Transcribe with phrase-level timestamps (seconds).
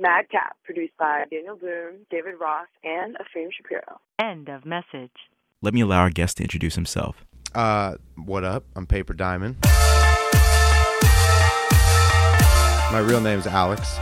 [0.00, 4.00] Madcap, produced by Daniel Boone, David Ross, and Afim Shapiro.
[4.18, 5.12] End of message.
[5.62, 7.24] Let me allow our guest to introduce himself.
[7.54, 8.64] Uh, what up?
[8.74, 9.56] I'm Paper Diamond.
[12.92, 13.98] My real name's Alex.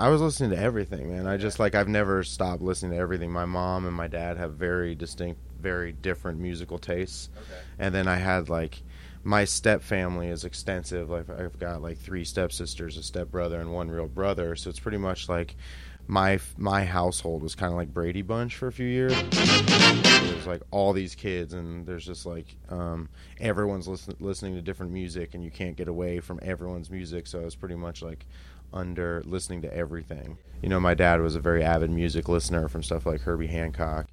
[0.00, 1.26] I was listening to everything, man.
[1.26, 3.30] I just like I've never stopped listening to everything.
[3.30, 7.28] My mom and my dad have very distinct, very different musical tastes.
[7.36, 7.60] Okay.
[7.78, 8.82] And then I had like
[9.24, 11.10] my step family is extensive.
[11.10, 14.56] Like I've got like three stepsisters, a stepbrother, and one real brother.
[14.56, 15.54] So it's pretty much like
[16.08, 19.12] my my household was kind of like Brady Bunch for a few years.
[19.30, 24.92] There's like all these kids, and there's just like um, everyone's listen, listening to different
[24.92, 27.26] music, and you can't get away from everyone's music.
[27.26, 28.24] So it's pretty much like
[28.72, 30.38] under listening to everything.
[30.62, 34.06] You know, my dad was a very avid music listener from stuff like Herbie Hancock.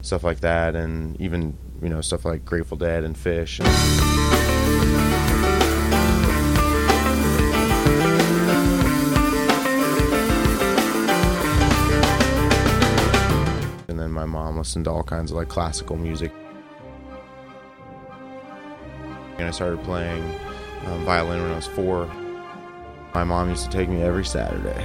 [0.00, 3.16] Stuff like that, and even you know stuff like Grateful Dead and
[14.24, 14.56] Phish.
[14.56, 16.32] listened to all kinds of like classical music.
[19.38, 20.22] And I started playing
[20.86, 22.06] um, violin when I was four.
[23.14, 24.84] My mom used to take me every Saturday.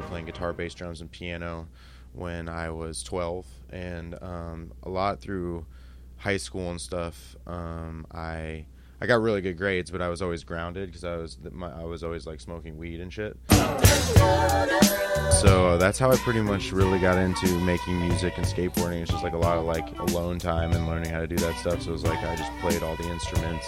[0.00, 1.68] Guitar, bass, drums, and piano
[2.12, 5.66] when I was 12, and um, a lot through
[6.16, 7.36] high school and stuff.
[7.46, 8.66] Um, I
[9.00, 11.84] I got really good grades, but I was always grounded because I was my, I
[11.84, 13.36] was always like smoking weed and shit.
[15.40, 19.02] So that's how I pretty much really got into making music and skateboarding.
[19.02, 21.56] It's just like a lot of like alone time and learning how to do that
[21.56, 21.82] stuff.
[21.82, 23.66] So it was like I just played all the instruments.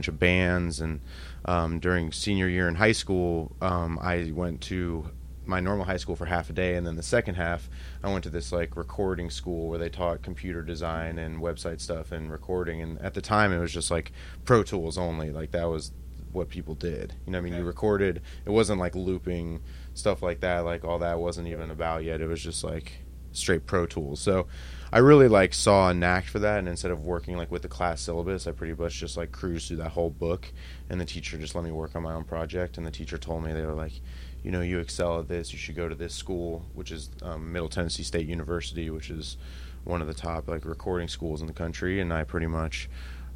[0.00, 0.98] Bunch of bands, and
[1.44, 5.10] um, during senior year in high school, um, I went to
[5.44, 7.68] my normal high school for half a day, and then the second half,
[8.02, 12.12] I went to this like recording school where they taught computer design and website stuff
[12.12, 12.80] and recording.
[12.80, 14.12] And at the time, it was just like
[14.46, 15.32] Pro Tools only.
[15.32, 15.92] Like that was
[16.32, 17.12] what people did.
[17.26, 17.60] You know, I mean, okay.
[17.60, 18.22] you recorded.
[18.46, 19.60] It wasn't like looping
[19.92, 20.60] stuff like that.
[20.60, 22.22] Like all that wasn't even about yet.
[22.22, 24.20] It was just like straight Pro Tools.
[24.20, 24.46] So
[24.92, 27.68] I really like saw a knack for that, and instead of working like with the
[27.68, 30.52] class syllabus, I pretty much just like cruised through that whole book,
[30.88, 32.76] and the teacher just let me work on my own project.
[32.76, 33.92] And the teacher told me they were like,
[34.42, 37.52] you know, you excel at this, you should go to this school, which is um,
[37.52, 39.36] Middle Tennessee State University, which is
[39.84, 42.00] one of the top like recording schools in the country.
[42.00, 42.88] And I pretty much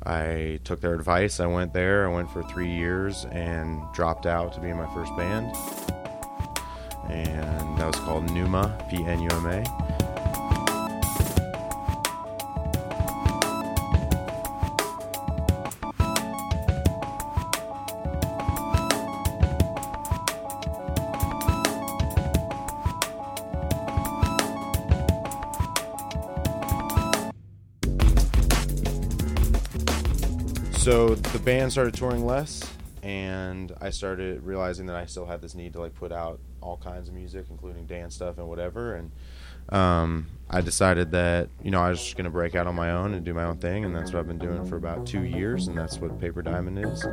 [0.05, 1.41] I took their advice.
[1.41, 2.09] I went there.
[2.09, 5.55] I went for three years and dropped out to be in my first band,
[7.11, 9.65] and that was called Pnuma, P N U M A.
[30.85, 32.63] So the band started touring less
[33.03, 36.79] and i started realizing that i still had this need to like put out all
[36.79, 38.95] kinds of music including dance stuff and whatever.
[38.95, 39.11] And
[39.71, 42.91] um, i decided that you know i was just going to break out on my
[42.91, 43.85] own and do my own thing.
[43.85, 45.69] And that's what i've been doing for about two years.
[45.69, 47.05] And that's what paper diamond is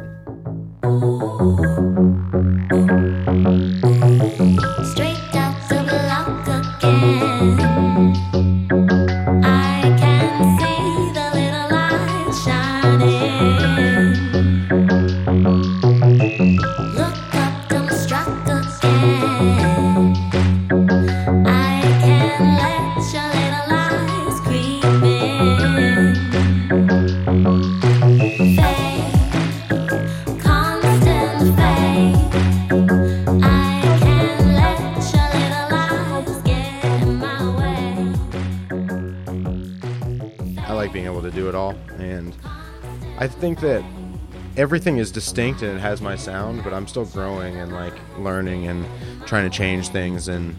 [41.61, 42.35] while, and
[43.17, 43.83] I think that
[44.57, 48.67] everything is distinct and it has my sound, but I'm still growing and like learning
[48.67, 48.85] and
[49.25, 50.27] trying to change things.
[50.27, 50.55] And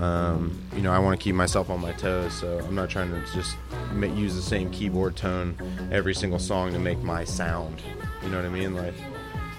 [0.00, 3.10] um, you know, I want to keep myself on my toes, so I'm not trying
[3.10, 3.56] to just
[3.94, 5.56] use the same keyboard tone
[5.90, 7.82] every single song to make my sound.
[8.22, 8.74] You know what I mean?
[8.74, 8.94] Like,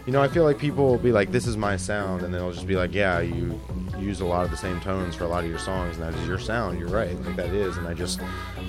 [0.05, 2.51] you know, I feel like people will be like, "This is my sound," and they'll
[2.51, 3.59] just be like, "Yeah, you
[4.01, 6.19] use a lot of the same tones for a lot of your songs, and that
[6.19, 6.79] is your sound.
[6.79, 8.19] You're right, like that is." And I just,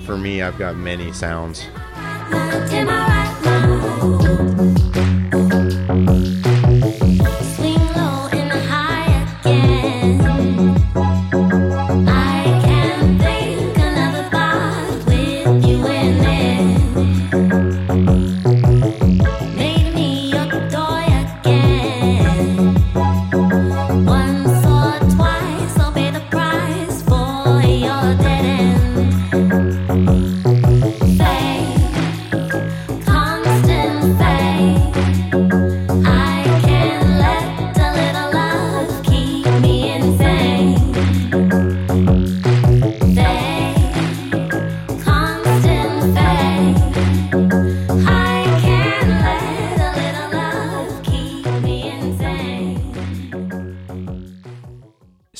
[0.05, 1.65] for me, I've got many sounds.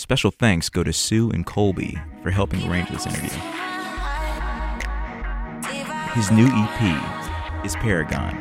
[0.03, 3.29] Special thanks go to Sue and Colby for helping arrange this interview.
[6.11, 8.35] His new EP is Paragon.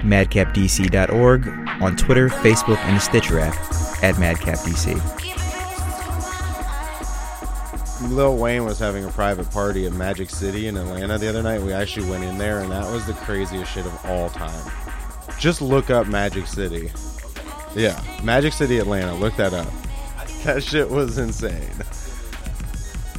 [0.00, 1.46] MadcapDC.org
[1.82, 3.54] on Twitter, Facebook, and the Stitcher app
[4.02, 4.94] at MadcapDC.
[8.10, 11.60] Lil Wayne was having a private party at Magic City in Atlanta the other night.
[11.60, 14.72] We actually went in there, and that was the craziest shit of all time.
[15.38, 16.90] Just look up Magic City.
[17.74, 19.14] Yeah, Magic City, Atlanta.
[19.14, 19.72] Look that up.
[20.44, 21.70] That shit was insane.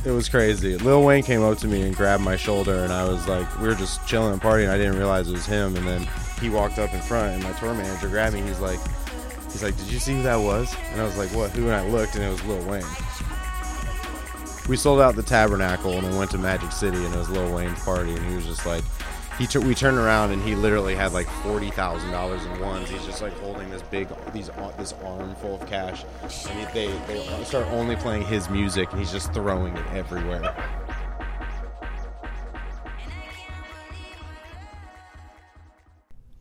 [0.05, 0.77] It was crazy.
[0.77, 3.67] Lil Wayne came up to me and grabbed my shoulder, and I was like, we
[3.67, 4.69] were just chilling and partying.
[4.69, 6.07] I didn't realize it was him, and then
[6.39, 8.41] he walked up in front, and my tour manager grabbed me.
[8.41, 8.79] He's like,
[9.45, 10.75] he's like, did you see who that was?
[10.91, 11.49] And I was like, what?
[11.51, 11.63] Who?
[11.63, 12.85] And I looked, and it was Lil Wayne
[14.67, 17.53] we sold out the Tabernacle and then went to Magic City and it was Lil
[17.53, 18.83] Wayne's party and he was just like
[19.37, 22.89] he tur we turned around and he literally had like forty thousand dollars in ones.
[22.89, 26.65] He's just like holding this big these uh, this arm full of cash and he,
[26.73, 30.55] they they start only playing his music and he's just throwing it everywhere.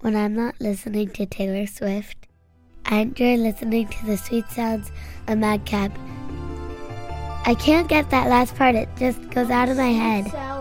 [0.01, 2.29] When I'm not listening to Taylor Swift,
[2.85, 4.93] I enjoy listening to the sweet sounds
[5.27, 5.91] of Madcap.
[7.47, 10.54] I can't get that last part, it just goes out of my head.